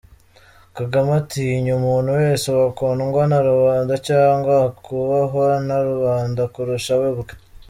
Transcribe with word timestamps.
Kagame 0.77 1.11
atinya 1.21 1.71
umuntu 1.79 2.09
wese 2.19 2.47
wakundwa 2.59 3.21
na 3.31 3.39
rubanda 3.49 3.93
cyangwa 4.07 4.51
wakubahwa 4.63 5.47
na 5.67 5.77
rubanda 5.87 6.41
kurusha 6.53 6.93
we 7.01 7.07
ubwe. 7.15 7.33